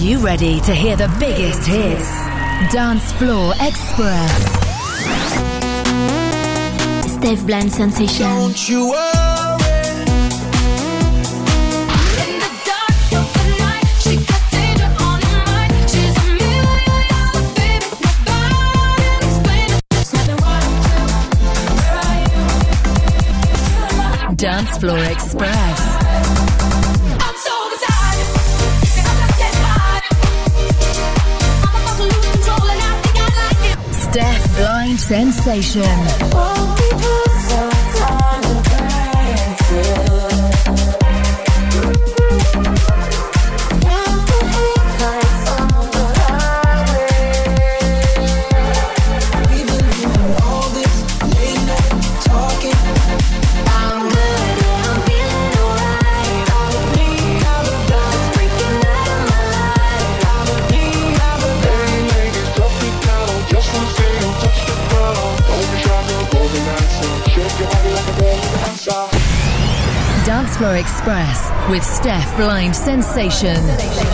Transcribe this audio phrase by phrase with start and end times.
[0.00, 2.08] you ready to hear the biggest hits?
[2.72, 4.42] Dance Floor Express.
[7.12, 8.26] Steph Blind Sensation.
[8.26, 9.62] Don't you worry.
[12.22, 15.72] In the dark of the night, she got danger on her mind.
[15.88, 17.88] She's a million dollar baby,
[18.26, 19.82] nobody explain it.
[19.92, 20.64] Just tell me what
[21.78, 22.16] Where are
[24.30, 24.36] you?
[24.36, 25.95] Dance Floor Express.
[34.56, 35.82] Blind Sensation.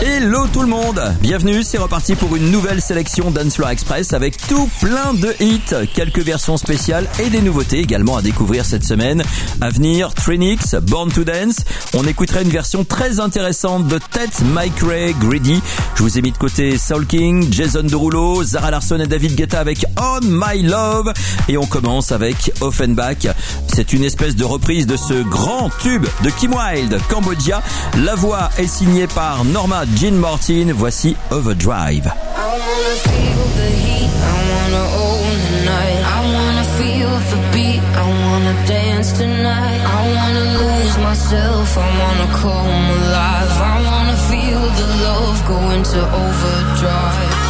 [0.01, 1.01] Hello tout le monde.
[1.21, 5.87] Bienvenue, c'est reparti pour une nouvelle sélection Dance Floor Express avec tout plein de hits,
[5.93, 9.23] quelques versions spéciales et des nouveautés également à découvrir cette semaine.
[9.61, 11.61] À venir, Trinix, Born to Dance.
[11.93, 15.61] On écouterait une version très intéressante de Ted, Mike Ray, Greedy.
[15.95, 19.61] Je vous ai mis de côté Soul King, Jason Derulo, Zara Larson et David Guetta
[19.61, 21.13] avec On My Love.
[21.47, 23.27] Et on commence avec Offenbach.
[23.73, 27.63] C'est une espèce de reprise de ce grand tube de Kim Wilde, Cambodia.
[28.03, 30.73] La voix est signée par Norma Jean Martin.
[30.73, 32.11] Voici Overdrive.
[32.53, 36.01] I wanna feel the heat, I wanna own the night.
[36.17, 39.81] I wanna feel the beat, I wanna dance tonight.
[39.81, 43.53] I wanna lose myself, I wanna come alive.
[43.73, 47.42] I wanna feel the love go into overdrive.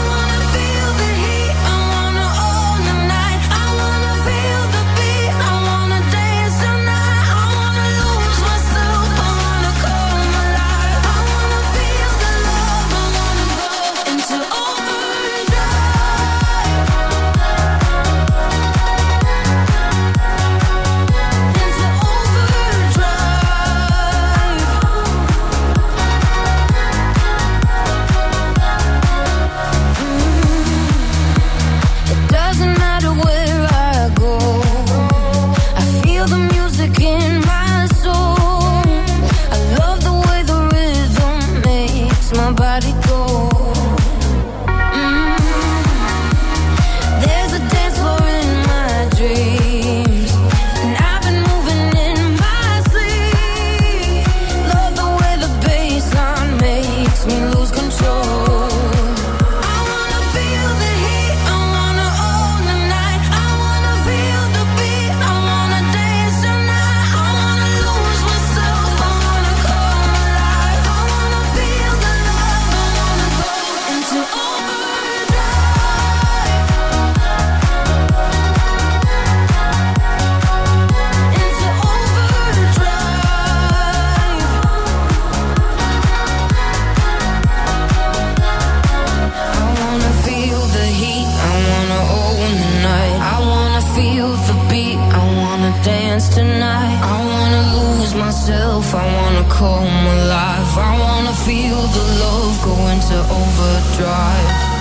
[102.19, 104.72] Love go into overdrive.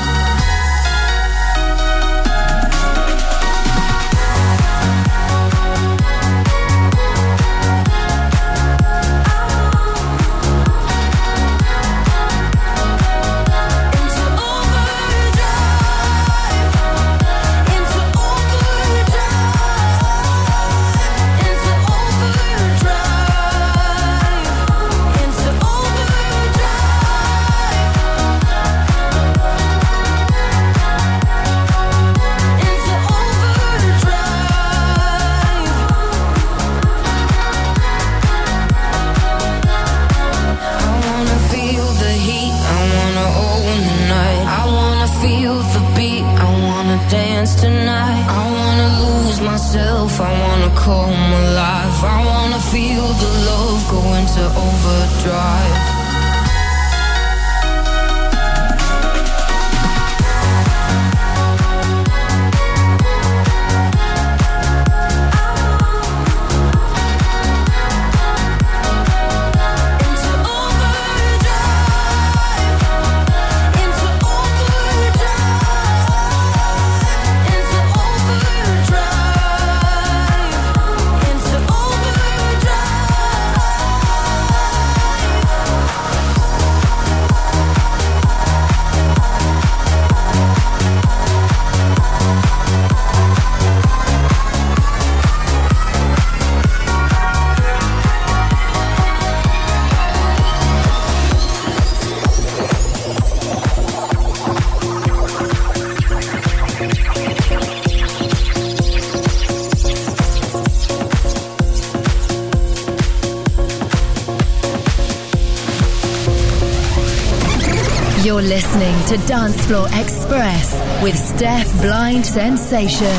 [118.33, 123.15] You're listening to Dancefloor Express with Steph Blind Sensation.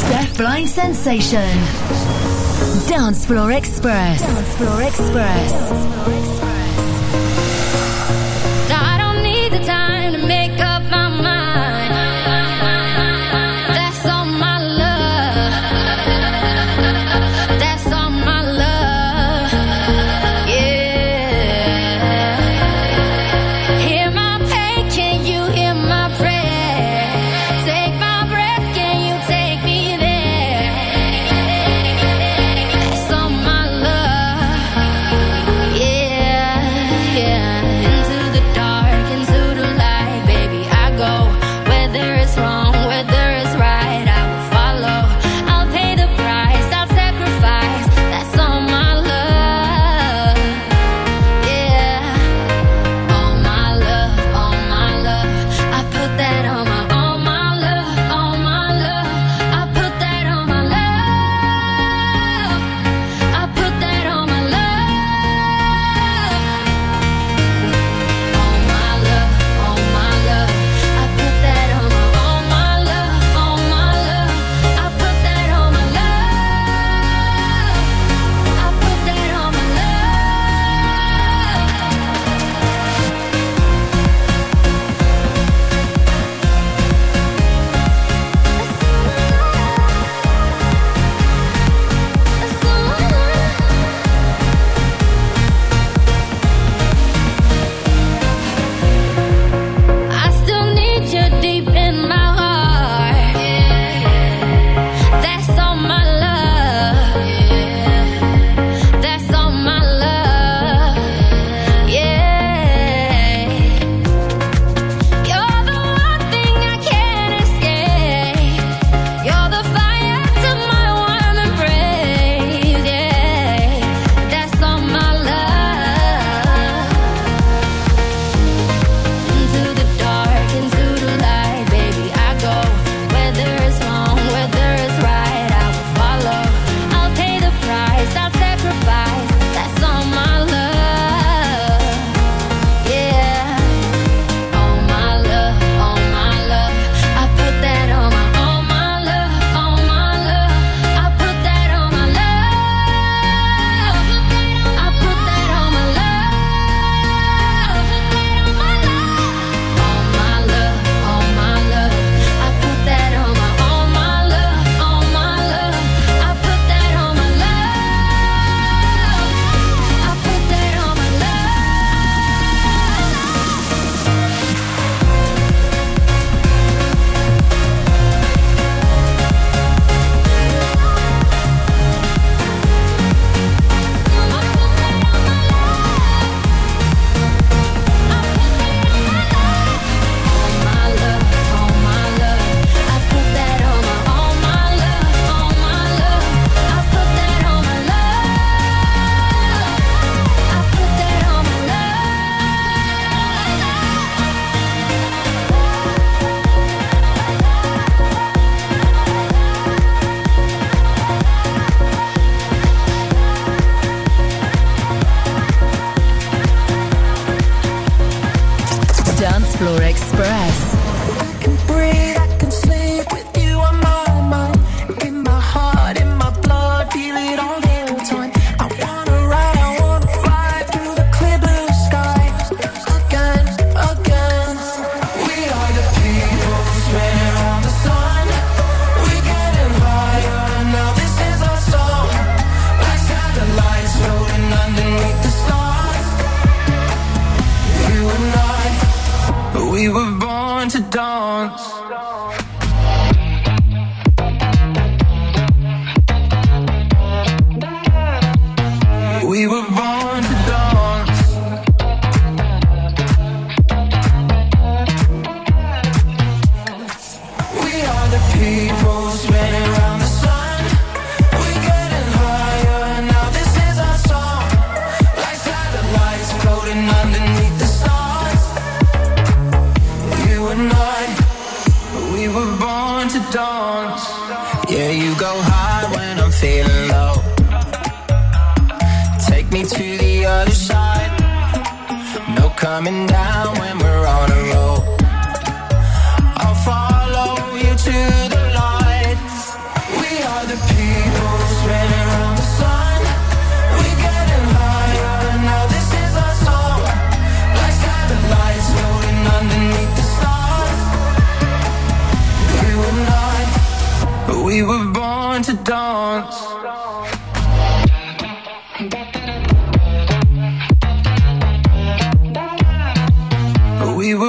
[0.00, 1.48] Steph Blind Sensation.
[2.90, 4.22] Dancefloor Express.
[4.22, 5.72] Dancefloor Express.
[5.72, 6.47] Express.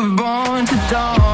[0.01, 1.28] were born to dawn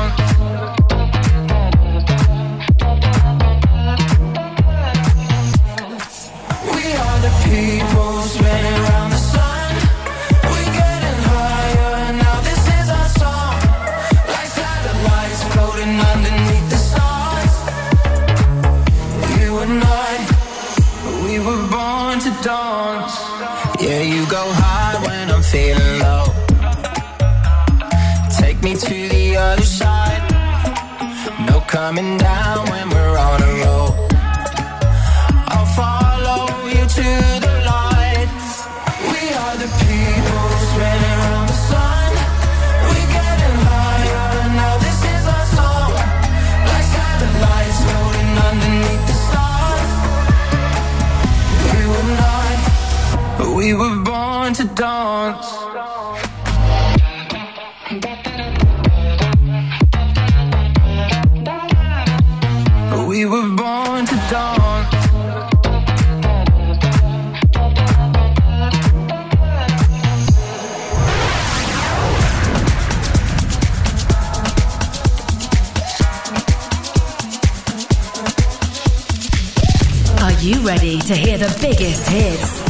[81.05, 82.62] to hear the biggest hits.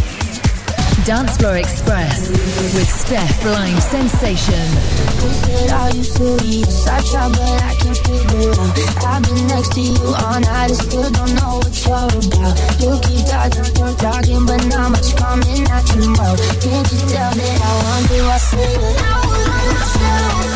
[1.07, 2.27] Dancefloor Express
[2.75, 4.59] with Steph Blind Sensation.
[5.23, 5.91] They said I
[7.31, 9.05] but I can't figure it out.
[9.07, 12.59] I've been next to you all night, I still don't know what you're about.
[12.83, 13.23] You keep
[13.71, 16.41] keep talking, but not much coming out your mouth.
[16.59, 18.23] Can't you tell I want you?
[18.25, 18.75] I say.
[18.75, 20.54] I want myself.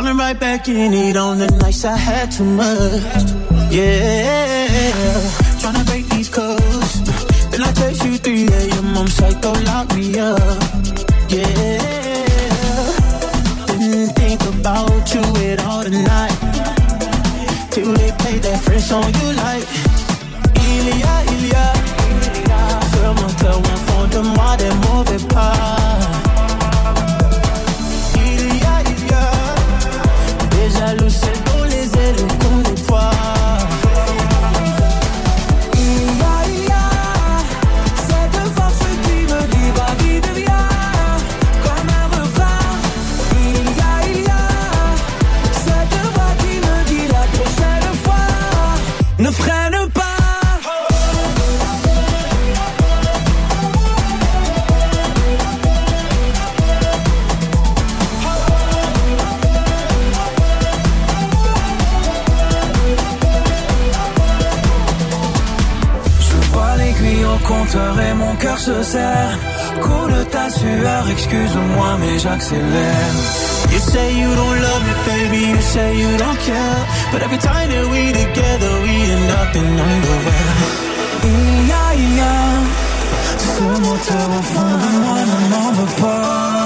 [0.00, 3.28] Falling right back in it on the nights I had too much.
[3.70, 5.20] Yeah,
[5.60, 6.92] trying to break these codes.
[7.50, 8.96] Then I text you 3 a.m.
[8.96, 10.40] I'm psycho, lock me up.
[11.28, 11.44] Yeah,
[13.68, 15.20] didn't think about you
[15.52, 16.36] at all tonight.
[17.70, 19.68] Till they play that French song you like.
[20.64, 21.66] Ilya, Ilya,
[22.92, 24.79] seulement te confondre moi des
[68.70, 69.34] se serre.
[69.82, 73.14] Coule ta sueur, excuse-moi, mais j'accélère.
[73.72, 76.80] You say you don't love me, baby, you say you don't care.
[77.12, 80.48] But every time that we together, we end up in underwear.
[81.70, 82.52] Yeah, yeah,
[83.54, 86.59] ce moteur au fond de moi ne m'en veut pas.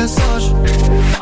[0.00, 0.52] Messages.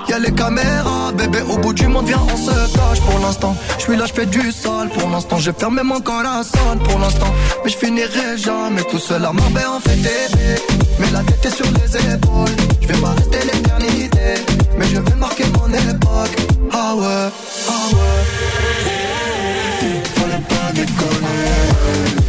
[0.08, 3.00] Y'a les caméras, bébé, au bout du monde, viens, on se cache.
[3.00, 4.88] Pour l'instant, je suis là, je fais du sale.
[4.96, 6.70] Pour l'instant, j'ai fermé mon corazon.
[6.84, 10.26] Pour l'instant, mais je finirai jamais tout seul à on fait des
[10.98, 12.56] Mais la tête est sur les épaules.
[12.82, 14.28] Je vais pas rester l'éternité,
[14.78, 16.36] mais je vais marquer mon époque.
[16.72, 17.30] Ah ouais,
[17.74, 18.20] ah ouais.
[20.16, 22.27] Fallait pas déconner.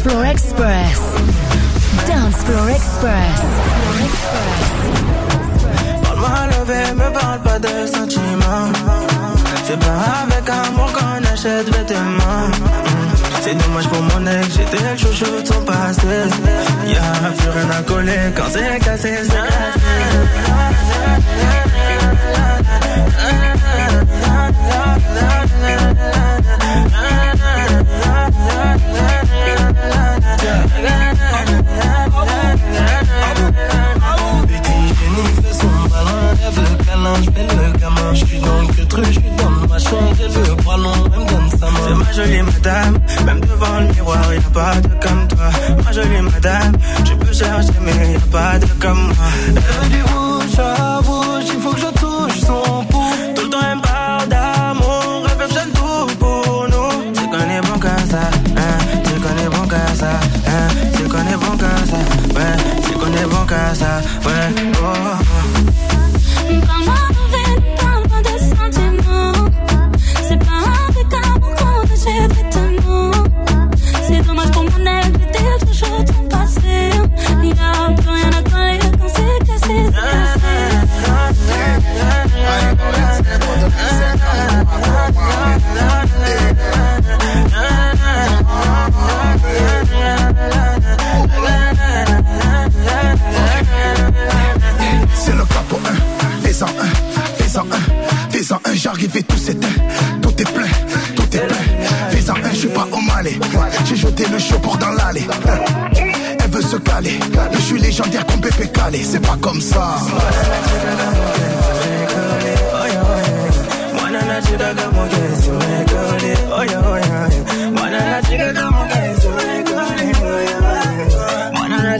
[0.00, 1.00] Dance Floor Express.
[2.06, 3.40] Dance Floor Express.
[6.02, 8.72] Parle-moi levé, me parle pas de sentiments.
[9.64, 12.50] C'est pas avec amour qu'on achète vêtements.
[13.42, 16.06] C'est dommage pour mon ex, j'étais le chouchou de son passé.
[16.86, 19.18] Y'a plus rien à coller quand c'est cassé,
[38.10, 38.14] le gamin.
[38.14, 41.50] J'suis dans le truc, j'suis dans ma chambre, elle veut bras long, elle me donne
[41.58, 41.80] sa main.
[41.86, 45.50] C'est ma jolie madame, même devant le miroir, y'a pas de comme toi.
[45.84, 46.72] Ma jolie madame,
[47.04, 49.16] tu peux chercher, mais y'a pas de comme moi.
[49.46, 53.14] Elle veut du bouche à bouche, il faut que je touche son pouls.
[53.34, 57.12] Tout le temps elle me parle d'amour, elle veut faire tout pour nous.
[57.14, 58.24] Tu connais bon qu'à ça,
[58.56, 60.10] hein, tu connais bon qu'à ça,
[60.46, 62.00] hein, tu connais bon qu'à ça,
[62.36, 65.29] ouais, tu connais bon qu'à ça, ouais, oh.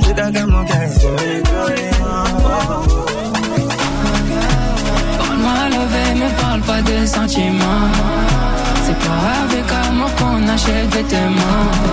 [0.01, 1.91] Chica como que se me cole.
[5.19, 7.91] Parle-moi levé, me parle pas de sentiments.
[8.85, 11.90] C'est pas avec amour qu'on achète des témoins.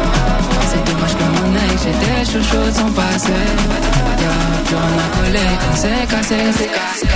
[2.37, 3.31] J'étais chouchou de son passé.
[3.31, 7.07] Y'a plus rien à coller c'est cassé, c'est cassé.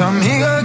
[0.00, 0.55] Amigas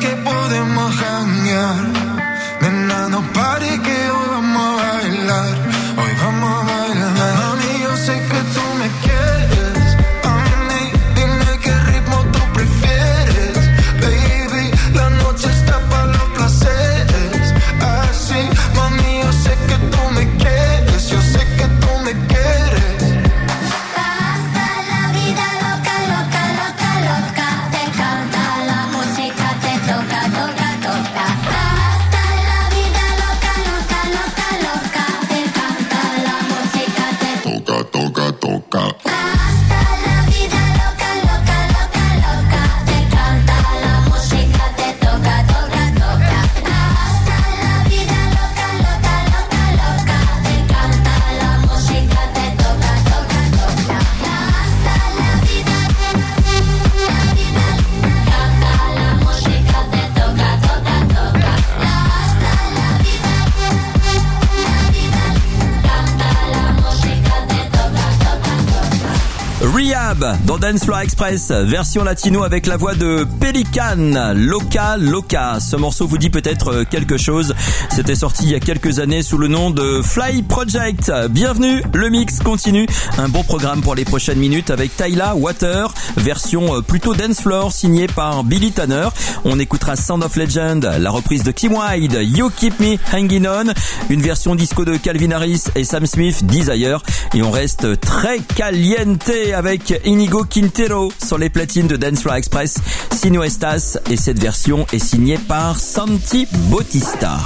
[70.62, 75.60] Dance Floor Express, version latino avec la voix de Pelican, Loca Loca.
[75.60, 77.56] Ce morceau vous dit peut-être euh, quelque chose.
[77.90, 81.12] C'était sorti il y a quelques années sous le nom de Fly Project.
[81.32, 82.86] Bienvenue, le mix continue.
[83.18, 87.72] Un bon programme pour les prochaines minutes avec Tyla Water, version euh, plutôt Dance Floor
[87.72, 89.08] signée par Billy Tanner.
[89.46, 93.74] On écoutera Sound of Legend, la reprise de Kim Wilde, You Keep Me Hanging On,
[94.12, 97.02] une version disco de Calvin Harris et Sam Smith, Desire.
[97.34, 102.76] Et on reste très caliente avec Inigo Quintero sur les platines de Dance Floor Express,
[103.10, 107.40] Sino Estas, et cette version est signée par Santi Bautista.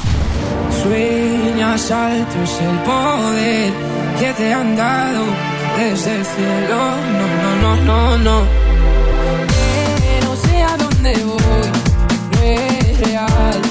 [0.81, 3.71] Sueñas alto es el poder
[4.19, 5.23] que te han dado
[5.77, 6.77] desde el cielo.
[7.19, 8.41] No, no, no, no, no.
[9.53, 11.67] Que no sé a dónde voy,
[12.31, 13.61] no es real.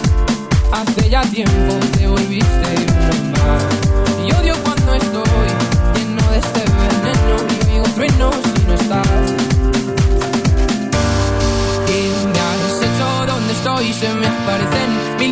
[0.72, 2.63] Hace ya tiempo te volviste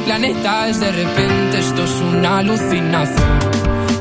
[0.05, 0.81] planetas.
[0.81, 3.39] De repente esto es una alucinación.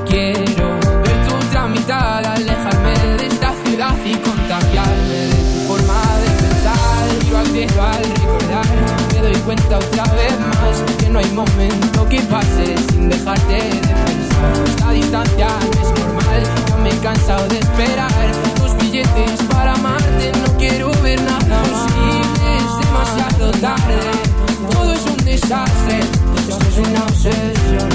[0.08, 6.30] Quiero ver tu otra mitad, alejarme de esta ciudad y contagiarme de tu forma de
[6.42, 7.30] pensar.
[7.30, 8.66] Yo al cielo al recordar,
[9.14, 13.80] me doy cuenta otra vez más que no hay momento que pase sin dejarte de
[13.80, 14.86] pensar.
[14.86, 20.32] La distancia no es normal, yo me he cansado de esperar tus billetes para amarte.
[20.44, 24.41] No quiero ver nada posible, es demasiado tarde.
[25.32, 26.00] Desastre,
[26.50, 27.90] esto es una obsesión.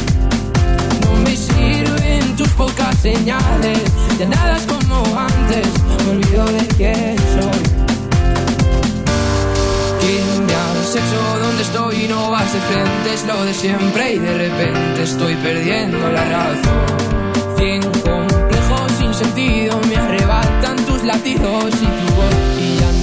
[1.03, 3.79] No me sirven tus pocas señales,
[4.18, 5.66] ya nada es como antes,
[6.07, 7.62] me olvido de quién soy.
[10.01, 11.20] ¿Qué me has hecho?
[11.42, 12.09] ¿Dónde estoy?
[12.09, 16.87] No vas de frente, es lo de siempre y de repente estoy perdiendo la razón.
[17.59, 22.95] Cien complejos sin sentido me arrebatan tus latidos y tu voz y ya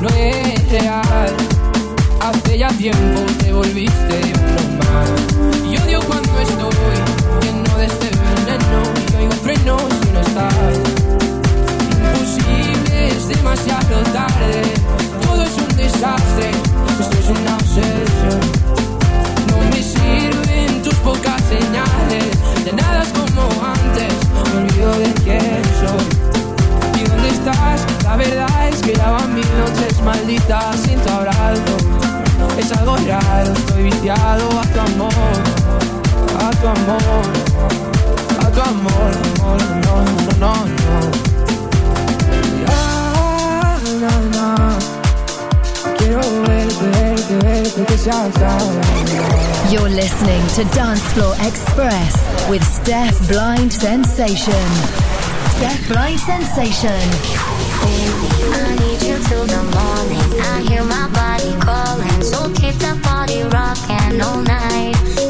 [0.00, 1.36] no es real.
[2.20, 5.10] Hace ya tiempo te volviste uno más.
[5.70, 6.72] Y odio cuando estoy
[7.42, 8.82] lleno de este veneno
[9.12, 10.54] y oigo truenos si no estás.
[11.90, 14.62] Imposible, es demasiado tarde.
[15.22, 16.50] Todo es un desastre,
[17.00, 18.40] esto es una obsesión.
[19.48, 22.99] No me sirven tus pocas señales, de nada
[36.86, 36.98] no,
[44.00, 44.78] no, no, no.
[45.98, 49.70] Quiero verte, verte, verte, que ya, ya, ya.
[49.70, 52.14] You're listening to Dance Floor Express
[52.48, 54.68] with Steph Blind Sensation.
[55.56, 57.00] Steph Blind Sensation.
[57.82, 60.40] Baby, I need you till the morning.
[60.40, 63.00] I hear my body calling, so keep the
[63.52, 65.29] rocking all night.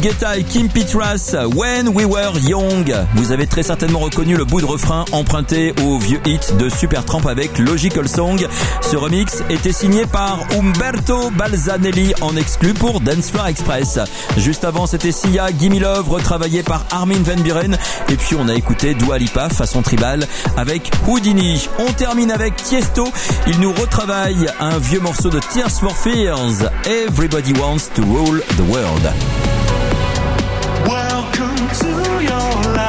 [0.00, 2.94] Guetta et Kim Petras, When We Were Young.
[3.16, 7.26] Vous avez très certainement reconnu le bout de refrain emprunté au vieux hit de Supertramp
[7.26, 8.46] avec Logical Song.
[8.80, 13.98] Ce remix était signé par Umberto Balzanelli en exclu pour Dance Floor Express.
[14.38, 17.76] Juste avant, c'était Sia, Gimme Love, retravaillé par Armin Van Buren.
[18.08, 20.26] Et puis on a écouté Dua Lipa façon tribal
[20.56, 21.68] avec Houdini.
[21.78, 23.06] On termine avec Tiesto.
[23.46, 26.70] Il nous retravaille un vieux morceau de Tears for Fears.
[26.86, 29.59] Everybody wants to rule the world.
[31.72, 31.86] 自
[32.24, 32.79] 由了。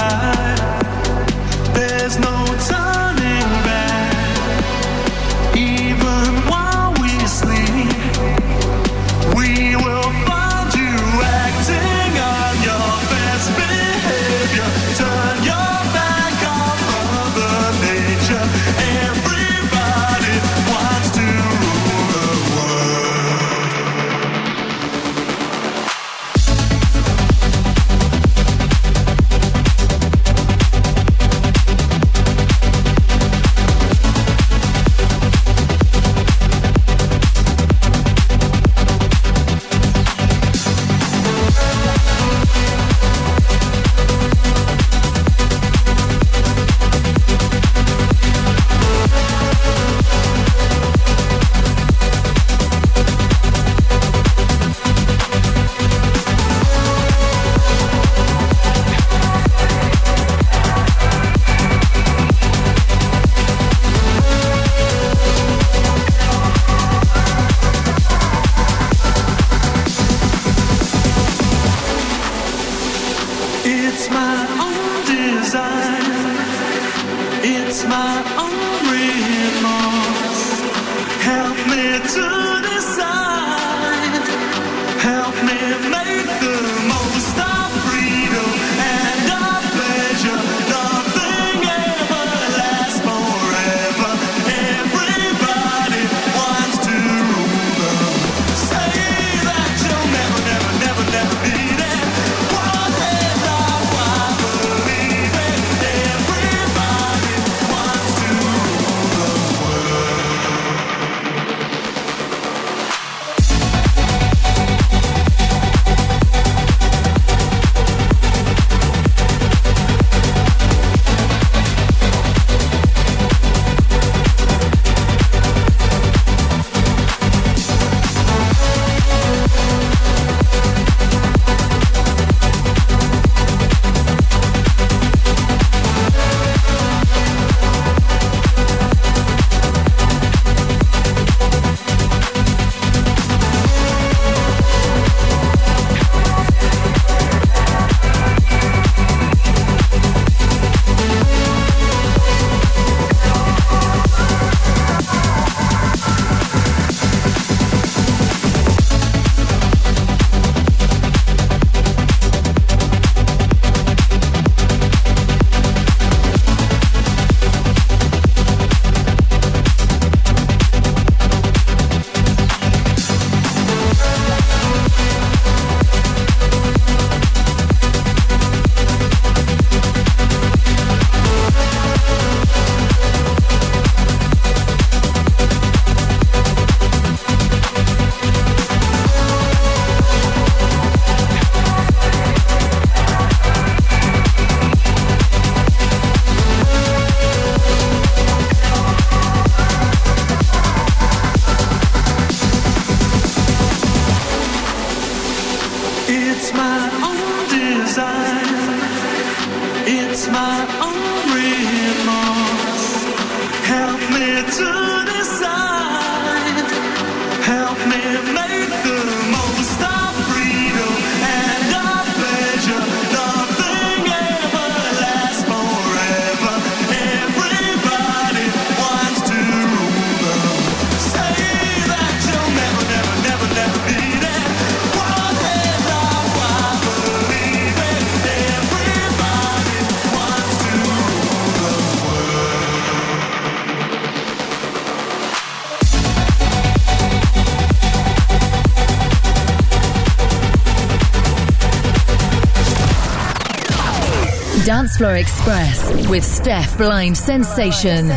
[255.02, 258.12] Floor Express with Steph Blind Sensation.